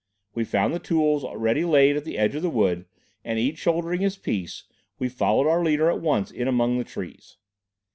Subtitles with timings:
[0.33, 2.85] We found the tools ready laid at the edge of the wood,
[3.23, 4.63] and each shouldering his piece,
[4.97, 7.37] we followed our leader at once in among the trees.